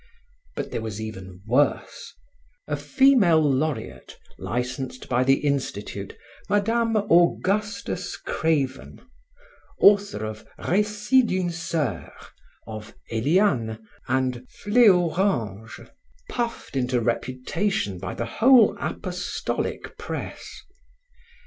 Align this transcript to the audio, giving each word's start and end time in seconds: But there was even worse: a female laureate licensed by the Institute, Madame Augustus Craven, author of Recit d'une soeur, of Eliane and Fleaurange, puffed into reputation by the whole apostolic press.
But 0.55 0.71
there 0.71 0.81
was 0.81 0.99
even 0.99 1.41
worse: 1.45 2.15
a 2.67 2.75
female 2.75 3.39
laureate 3.39 4.17
licensed 4.39 5.07
by 5.07 5.23
the 5.23 5.45
Institute, 5.45 6.17
Madame 6.49 6.95
Augustus 6.97 8.17
Craven, 8.17 8.99
author 9.79 10.25
of 10.25 10.43
Recit 10.57 11.27
d'une 11.27 11.51
soeur, 11.51 12.11
of 12.65 12.95
Eliane 13.11 13.77
and 14.07 14.47
Fleaurange, 14.49 15.81
puffed 16.31 16.75
into 16.75 16.99
reputation 16.99 17.99
by 17.99 18.15
the 18.15 18.25
whole 18.25 18.75
apostolic 18.79 19.99
press. 19.99 20.63